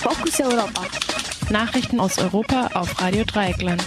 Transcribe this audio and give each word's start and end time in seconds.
Fokus 0.00 0.40
Europa. 0.40 0.82
Nachrichten 1.50 1.98
aus 1.98 2.18
Europa 2.18 2.70
auf 2.74 3.00
Radio 3.00 3.24
Dreieckland. 3.24 3.82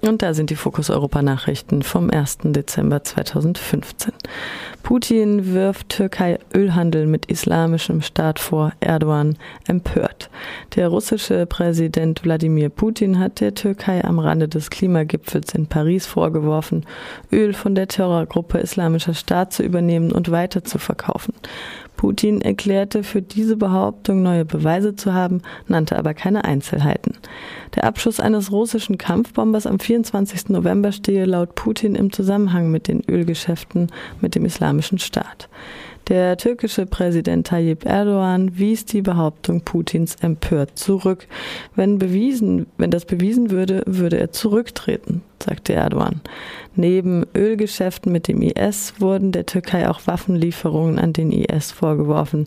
Und 0.00 0.22
da 0.22 0.34
sind 0.34 0.50
die 0.50 0.56
Fokus 0.56 0.90
Europa 0.90 1.22
Nachrichten 1.22 1.82
vom 1.82 2.10
1. 2.10 2.38
Dezember 2.42 3.04
2015. 3.04 4.12
Putin 4.90 5.54
wirft 5.54 5.88
Türkei 5.90 6.40
Ölhandel 6.52 7.06
mit 7.06 7.26
islamischem 7.26 8.02
Staat 8.02 8.40
vor, 8.40 8.72
Erdogan 8.80 9.36
empört. 9.68 10.30
Der 10.74 10.88
russische 10.88 11.46
Präsident 11.46 12.24
Wladimir 12.24 12.70
Putin 12.70 13.20
hat 13.20 13.38
der 13.38 13.54
Türkei 13.54 14.04
am 14.04 14.18
Rande 14.18 14.48
des 14.48 14.68
Klimagipfels 14.68 15.54
in 15.54 15.68
Paris 15.68 16.06
vorgeworfen, 16.06 16.86
Öl 17.30 17.52
von 17.52 17.76
der 17.76 17.86
Terrorgruppe 17.86 18.58
Islamischer 18.58 19.14
Staat 19.14 19.52
zu 19.52 19.62
übernehmen 19.62 20.10
und 20.10 20.32
weiter 20.32 20.64
zu 20.64 20.78
verkaufen. 20.78 21.34
Putin 21.96 22.40
erklärte 22.40 23.04
für 23.04 23.22
diese 23.22 23.56
Behauptung 23.56 24.24
neue 24.24 24.44
Beweise 24.44 24.96
zu 24.96 25.14
haben, 25.14 25.42
nannte 25.68 25.96
aber 26.00 26.14
keine 26.14 26.44
Einzelheiten. 26.44 27.09
Der 27.74 27.84
Abschuss 27.84 28.18
eines 28.18 28.50
russischen 28.50 28.98
Kampfbombers 28.98 29.66
am 29.66 29.78
24. 29.78 30.48
November 30.48 30.90
stehe 30.92 31.24
laut 31.24 31.54
Putin 31.54 31.94
im 31.94 32.12
Zusammenhang 32.12 32.70
mit 32.70 32.88
den 32.88 33.02
Ölgeschäften 33.08 33.92
mit 34.20 34.34
dem 34.34 34.44
Islamischen 34.44 34.98
Staat. 34.98 35.48
Der 36.10 36.36
türkische 36.36 36.86
Präsident 36.86 37.46
Tayyip 37.46 37.86
Erdogan 37.86 38.58
wies 38.58 38.84
die 38.84 39.00
Behauptung 39.00 39.60
Putins 39.60 40.16
empört 40.16 40.76
zurück. 40.76 41.28
Wenn 41.76 42.00
bewiesen, 42.00 42.66
wenn 42.78 42.90
das 42.90 43.04
bewiesen 43.04 43.52
würde, 43.52 43.84
würde 43.86 44.18
er 44.18 44.32
zurücktreten, 44.32 45.22
sagte 45.40 45.74
Erdogan. 45.74 46.20
Neben 46.74 47.26
Ölgeschäften 47.36 48.10
mit 48.10 48.26
dem 48.26 48.42
IS 48.42 48.94
wurden 48.98 49.30
der 49.30 49.46
Türkei 49.46 49.88
auch 49.88 50.08
Waffenlieferungen 50.08 50.98
an 50.98 51.12
den 51.12 51.30
IS 51.30 51.70
vorgeworfen. 51.70 52.46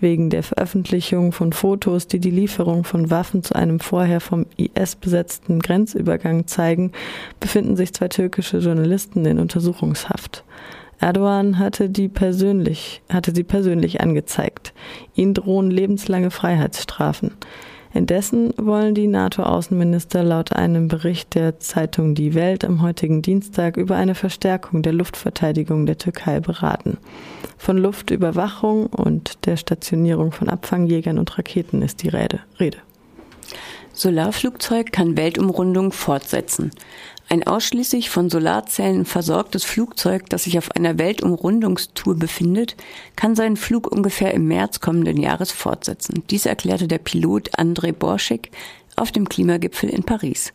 Wegen 0.00 0.28
der 0.28 0.42
Veröffentlichung 0.42 1.30
von 1.30 1.52
Fotos, 1.52 2.08
die 2.08 2.18
die 2.18 2.32
Lieferung 2.32 2.82
von 2.82 3.12
Waffen 3.12 3.44
zu 3.44 3.54
einem 3.54 3.78
vorher 3.78 4.20
vom 4.20 4.46
IS 4.56 4.96
besetzten 4.96 5.60
Grenzübergang 5.60 6.48
zeigen, 6.48 6.90
befinden 7.38 7.76
sich 7.76 7.94
zwei 7.94 8.08
türkische 8.08 8.58
Journalisten 8.58 9.24
in 9.24 9.38
Untersuchungshaft. 9.38 10.42
Erdogan 11.04 11.58
hatte 11.58 11.90
die 11.90 12.08
persönlich, 12.08 13.02
hatte 13.12 13.34
sie 13.34 13.44
persönlich 13.44 14.00
angezeigt. 14.00 14.72
Ihnen 15.14 15.34
drohen 15.34 15.70
lebenslange 15.70 16.30
Freiheitsstrafen. 16.30 17.32
Indessen 17.92 18.54
wollen 18.56 18.94
die 18.94 19.06
NATO-Außenminister 19.06 20.22
laut 20.22 20.54
einem 20.54 20.88
Bericht 20.88 21.34
der 21.34 21.58
Zeitung 21.60 22.14
Die 22.14 22.32
Welt 22.32 22.64
am 22.64 22.80
heutigen 22.80 23.20
Dienstag 23.20 23.76
über 23.76 23.96
eine 23.96 24.14
Verstärkung 24.14 24.80
der 24.80 24.94
Luftverteidigung 24.94 25.84
der 25.84 25.98
Türkei 25.98 26.40
beraten. 26.40 26.96
Von 27.58 27.76
Luftüberwachung 27.76 28.86
und 28.86 29.44
der 29.44 29.58
Stationierung 29.58 30.32
von 30.32 30.48
Abfangjägern 30.48 31.18
und 31.18 31.36
Raketen 31.36 31.82
ist 31.82 32.02
die 32.02 32.08
Rede. 32.08 32.40
Rede. 32.58 32.78
Solarflugzeug 33.94 34.90
kann 34.90 35.16
Weltumrundung 35.16 35.92
fortsetzen. 35.92 36.72
Ein 37.28 37.46
ausschließlich 37.46 38.10
von 38.10 38.28
Solarzellen 38.28 39.04
versorgtes 39.04 39.64
Flugzeug, 39.64 40.28
das 40.28 40.44
sich 40.44 40.58
auf 40.58 40.72
einer 40.72 40.98
Weltumrundungstour 40.98 42.16
befindet, 42.16 42.76
kann 43.14 43.36
seinen 43.36 43.56
Flug 43.56 43.90
ungefähr 43.90 44.34
im 44.34 44.48
März 44.48 44.80
kommenden 44.80 45.16
Jahres 45.16 45.52
fortsetzen. 45.52 46.24
Dies 46.28 46.44
erklärte 46.44 46.88
der 46.88 46.98
Pilot 46.98 47.56
André 47.56 47.92
Borschik 47.92 48.50
auf 48.96 49.12
dem 49.12 49.28
Klimagipfel 49.28 49.88
in 49.88 50.02
Paris. 50.02 50.52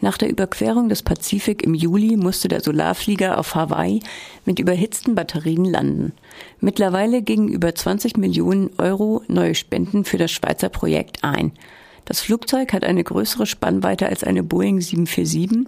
Nach 0.00 0.18
der 0.18 0.28
Überquerung 0.28 0.90
des 0.90 1.02
Pazifik 1.02 1.62
im 1.62 1.72
Juli 1.72 2.16
musste 2.16 2.48
der 2.48 2.60
Solarflieger 2.60 3.38
auf 3.38 3.54
Hawaii 3.54 4.00
mit 4.44 4.58
überhitzten 4.58 5.14
Batterien 5.14 5.64
landen. 5.64 6.12
Mittlerweile 6.60 7.22
gingen 7.22 7.48
über 7.48 7.74
20 7.74 8.18
Millionen 8.18 8.70
Euro 8.76 9.22
neue 9.28 9.54
Spenden 9.54 10.04
für 10.04 10.18
das 10.18 10.30
Schweizer 10.30 10.68
Projekt 10.68 11.24
ein. 11.24 11.52
Das 12.04 12.20
Flugzeug 12.20 12.72
hat 12.72 12.84
eine 12.84 13.02
größere 13.02 13.46
Spannweite 13.46 14.08
als 14.08 14.24
eine 14.24 14.42
Boeing 14.42 14.80
747, 14.80 15.66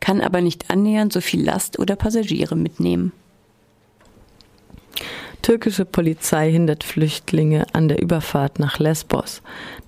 kann 0.00 0.20
aber 0.20 0.40
nicht 0.40 0.70
annähernd 0.70 1.12
so 1.12 1.20
viel 1.20 1.42
Last 1.42 1.78
oder 1.78 1.96
Passagiere 1.96 2.56
mitnehmen. 2.56 3.12
Türkische 5.40 5.84
Polizei 5.84 6.50
hindert 6.50 6.84
Flüchtlinge 6.84 7.66
an 7.72 7.88
der 7.88 8.02
Überfahrt 8.02 8.58
nach 8.58 8.78
Lesbos. 8.78 9.40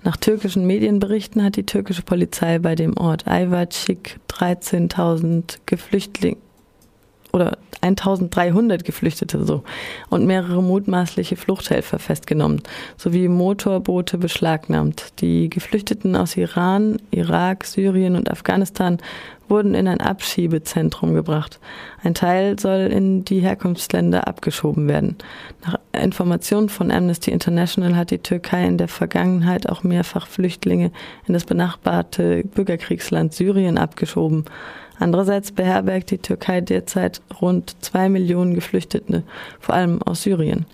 Nach 0.03 0.17
türkischen 0.17 0.65
Medienberichten 0.65 1.43
hat 1.43 1.55
die 1.55 1.65
türkische 1.65 2.01
Polizei 2.01 2.57
bei 2.57 2.73
dem 2.73 2.97
Ort 2.97 3.27
Ayvacik 3.27 4.19
13.000 4.29 5.59
Geflüchtlinge 5.65 6.37
oder 7.33 7.57
1300 7.81 8.83
Geflüchtete 8.83 9.43
so 9.43 9.63
und 10.09 10.25
mehrere 10.25 10.61
mutmaßliche 10.61 11.35
Fluchthelfer 11.35 11.99
festgenommen, 11.99 12.61
sowie 12.97 13.27
Motorboote 13.27 14.17
beschlagnahmt. 14.17 15.13
Die 15.19 15.49
Geflüchteten 15.49 16.15
aus 16.15 16.37
Iran, 16.37 17.01
Irak, 17.11 17.65
Syrien 17.65 18.15
und 18.15 18.29
Afghanistan 18.29 18.99
wurden 19.51 19.75
in 19.75 19.87
ein 19.87 19.99
Abschiebezentrum 19.99 21.13
gebracht. 21.13 21.59
Ein 22.03 22.13
Teil 22.13 22.57
soll 22.57 22.87
in 22.91 23.25
die 23.25 23.41
Herkunftsländer 23.41 24.27
abgeschoben 24.27 24.87
werden. 24.87 25.17
Nach 25.65 25.77
Informationen 25.93 26.69
von 26.69 26.91
Amnesty 26.91 27.31
International 27.31 27.95
hat 27.95 28.11
die 28.11 28.19
Türkei 28.19 28.65
in 28.65 28.77
der 28.77 28.87
Vergangenheit 28.87 29.67
auch 29.67 29.83
mehrfach 29.83 30.27
Flüchtlinge 30.27 30.91
in 31.27 31.33
das 31.33 31.45
benachbarte 31.45 32.43
Bürgerkriegsland 32.43 33.33
Syrien 33.33 33.77
abgeschoben. 33.77 34.45
Andererseits 34.99 35.51
beherbergt 35.51 36.11
die 36.11 36.19
Türkei 36.19 36.61
derzeit 36.61 37.21
rund 37.41 37.75
zwei 37.81 38.07
Millionen 38.07 38.53
Geflüchtete, 38.53 39.23
vor 39.59 39.75
allem 39.75 40.01
aus 40.03 40.23
Syrien. 40.23 40.65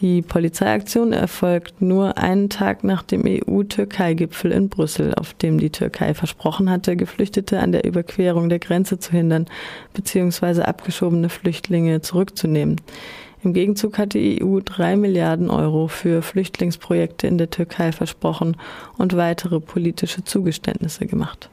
Die 0.00 0.22
Polizeiaktion 0.22 1.12
erfolgt 1.12 1.82
nur 1.82 2.16
einen 2.16 2.48
Tag 2.48 2.84
nach 2.84 3.02
dem 3.02 3.24
EU-Türkei-Gipfel 3.26 4.50
in 4.50 4.68
Brüssel, 4.70 5.14
auf 5.14 5.34
dem 5.34 5.58
die 5.58 5.70
Türkei 5.70 6.14
versprochen 6.14 6.70
hatte, 6.70 6.96
Geflüchtete 6.96 7.60
an 7.60 7.72
der 7.72 7.84
Überquerung 7.84 8.48
der 8.48 8.60
Grenze 8.60 8.98
zu 8.98 9.10
hindern 9.10 9.46
bzw. 9.92 10.62
abgeschobene 10.62 11.28
Flüchtlinge 11.28 12.00
zurückzunehmen. 12.00 12.80
Im 13.42 13.54
Gegenzug 13.54 13.96
hat 13.96 14.12
die 14.12 14.42
EU 14.44 14.60
drei 14.62 14.96
Milliarden 14.96 15.48
Euro 15.48 15.88
für 15.88 16.20
Flüchtlingsprojekte 16.22 17.26
in 17.26 17.38
der 17.38 17.50
Türkei 17.50 17.90
versprochen 17.92 18.56
und 18.98 19.16
weitere 19.16 19.60
politische 19.60 20.24
Zugeständnisse 20.24 21.06
gemacht. 21.06 21.48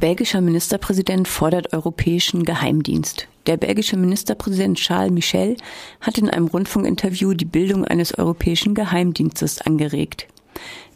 Belgischer 0.00 0.40
Ministerpräsident 0.40 1.28
fordert 1.28 1.72
europäischen 1.72 2.44
Geheimdienst. 2.44 3.26
Der 3.46 3.56
belgische 3.56 3.96
Ministerpräsident 3.96 4.78
Charles 4.78 5.12
Michel 5.12 5.56
hat 6.00 6.18
in 6.18 6.30
einem 6.30 6.46
Rundfunkinterview 6.46 7.34
die 7.34 7.46
Bildung 7.46 7.84
eines 7.84 8.16
europäischen 8.16 8.74
Geheimdienstes 8.74 9.60
angeregt. 9.60 10.26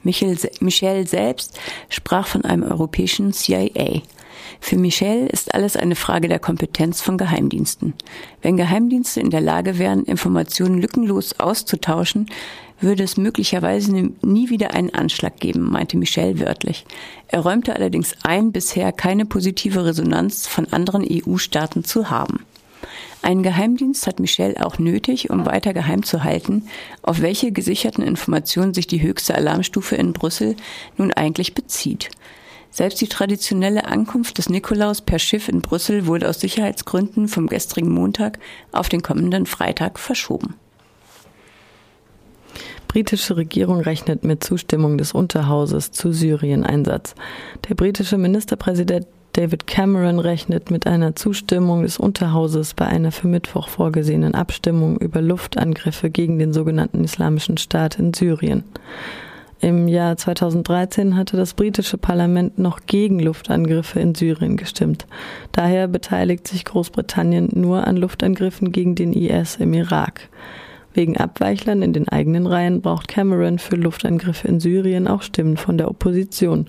Michel, 0.05 0.37
Michel 0.61 1.07
selbst 1.07 1.59
sprach 1.89 2.27
von 2.27 2.45
einem 2.45 2.65
europäischen 2.65 3.33
CIA. 3.33 4.03
Für 4.61 4.77
Michel 4.77 5.27
ist 5.27 5.55
alles 5.55 5.77
eine 5.77 5.97
Frage 5.97 6.29
der 6.29 6.39
Kompetenz 6.39 7.01
von 7.01 7.19
Geheimdiensten. 7.19 7.95
Wenn 8.41 8.57
Geheimdienste 8.57 9.21
in 9.21 9.31
der 9.31 9.41
Lage 9.41 9.79
wären, 9.79 10.05
Informationen 10.05 10.81
lückenlos 10.81 11.39
auszutauschen, 11.39 12.27
würde 12.81 13.05
es 13.05 13.17
möglicherweise 13.17 13.93
nie 14.23 14.51
wieder 14.51 14.75
einen 14.75 14.93
Anschlag 14.93 15.39
geben, 15.39 15.71
meinte 15.71 15.97
Michel 15.97 16.41
wörtlich. 16.41 16.85
Er 17.29 17.41
räumte 17.41 17.75
allerdings 17.75 18.15
ein, 18.25 18.53
bisher 18.53 18.93
keine 18.93 19.25
positive 19.25 19.85
Resonanz 19.85 20.47
von 20.47 20.67
anderen 20.73 21.07
EU-Staaten 21.09 21.85
zu 21.85 22.11
haben. 22.11 22.45
Einen 23.23 23.45
Geheimdienst 23.45 24.09
hat 24.09 24.19
Michel 24.19 24.57
auch 24.59 24.81
nötig, 24.81 25.31
um 25.31 25.47
weiter 25.47 25.73
geheim 25.73 26.03
zu 26.03 26.25
halten, 26.25 26.67
auf 27.03 27.23
welche 27.23 27.53
gesicherten 27.53 28.03
Informationen 28.03 28.75
sich 28.75 28.89
die 28.89 29.01
höchste 29.01 29.37
Alarmstufe 29.37 29.95
in 29.95 30.13
Brüssel 30.13 30.57
nun 30.99 31.13
eigentlich 31.13 31.55
bezieht. 31.55 32.11
Selbst 32.73 33.01
die 33.01 33.09
traditionelle 33.09 33.85
Ankunft 33.85 34.39
des 34.39 34.49
Nikolaus 34.49 35.01
per 35.01 35.21
Schiff 35.21 35.49
in 35.49 35.61
Brüssel 35.61 36.07
wurde 36.07 36.29
aus 36.29 36.41
Sicherheitsgründen 36.41 37.29
vom 37.29 37.47
gestrigen 37.47 37.93
Montag 37.93 38.41
auf 38.73 38.89
den 38.89 39.03
kommenden 39.03 39.47
Freitag 39.47 40.01
verschoben 40.01 40.57
britische 42.93 43.39
Regierung 43.39 43.81
rechnet 43.81 44.23
mit 44.23 44.45
Zustimmung 44.45 44.99
des 44.99 45.13
Unterhauses 45.13 45.93
zu 45.93 46.13
Syrien-Einsatz. 46.13 47.15
Der 47.67 47.75
britische 47.75 48.19
Ministerpräsident 48.19 49.07
David 49.33 49.67
Cameron 49.67 50.19
rechnet 50.19 50.71
mit 50.71 50.87
einer 50.87 51.17
Zustimmung 51.17 51.85
des 51.85 51.97
Unterhauses 51.97 52.75
bei 52.75 52.85
einer 52.85 53.11
für 53.11 53.29
Mittwoch 53.29 53.69
vorgesehenen 53.69 54.35
Abstimmung 54.35 54.99
über 54.99 55.23
Luftangriffe 55.23 56.11
gegen 56.11 56.39
den 56.39 56.53
sogenannten 56.53 57.03
Islamischen 57.03 57.57
Staat 57.57 57.99
in 57.99 58.13
Syrien. 58.13 58.63
Im 59.65 59.87
Jahr 59.87 60.17
2013 60.17 61.15
hatte 61.15 61.37
das 61.37 61.55
britische 61.55 61.97
Parlament 61.97 62.59
noch 62.59 62.81
gegen 62.87 63.21
Luftangriffe 63.21 64.01
in 64.01 64.13
Syrien 64.17 64.57
gestimmt. 64.57 65.07
Daher 65.53 65.87
beteiligt 65.87 66.49
sich 66.49 66.65
Großbritannien 66.65 67.49
nur 67.55 67.87
an 67.87 67.97
Luftangriffen 67.97 68.73
gegen 68.73 68.97
den 68.97 69.13
IS 69.13 69.55
im 69.61 69.73
Irak. 69.73 70.29
Wegen 70.95 71.17
Abweichlern 71.17 71.81
in 71.83 71.93
den 71.93 72.09
eigenen 72.09 72.49
Reihen 72.49 72.83
braucht 72.83 73.07
Cameron 73.07 73.61
für 73.61 73.77
Luftangriffe 73.77 74.49
in 74.49 74.59
Syrien 74.59 75.07
auch 75.07 75.23
Stimmen 75.23 75.57
von 75.57 75.79
der 75.79 75.89
Opposition. 75.89 76.67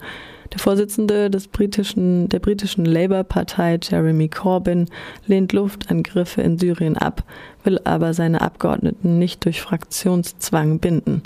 Der 0.53 0.59
Vorsitzende 0.59 1.31
des 1.31 1.47
britischen, 1.47 2.29
der 2.29 2.37
britischen 2.37 2.85
Labour-Partei, 2.85 3.79
Jeremy 3.81 4.29
Corbyn, 4.29 4.87
lehnt 5.25 5.51
Luftangriffe 5.51 6.43
in 6.43 6.59
Syrien 6.59 6.95
ab, 6.95 7.23
will 7.63 7.79
aber 7.85 8.13
seine 8.13 8.41
Abgeordneten 8.41 9.17
nicht 9.17 9.45
durch 9.45 9.61
Fraktionszwang 9.61 10.77
binden. 10.77 11.23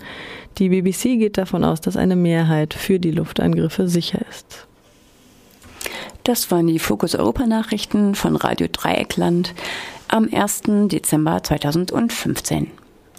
Die 0.58 0.70
BBC 0.70 1.20
geht 1.20 1.38
davon 1.38 1.66
aus, 1.66 1.82
dass 1.82 1.98
eine 1.98 2.16
Mehrheit 2.16 2.74
für 2.74 3.00
die 3.00 3.12
Luftangriffe 3.12 3.90
sicher 3.90 4.20
ist. 4.30 4.66
Das 6.24 6.50
waren 6.50 6.68
die 6.68 6.80
Fokus 6.80 7.14
Europa 7.14 7.46
Nachrichten 7.46 8.16
von 8.16 8.38
Radio 8.38 8.68
Dreieckland 8.72 9.54
am 10.08 10.30
1. 10.32 10.64
Dezember 10.88 11.44
2015. 11.44 12.68